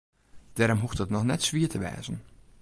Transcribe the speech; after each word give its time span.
Dêrom 0.55 0.81
hoecht 0.81 1.01
it 1.03 1.13
noch 1.13 1.27
net 1.27 1.51
wier 1.53 1.69
te 1.71 1.79
wêzen. 1.83 2.17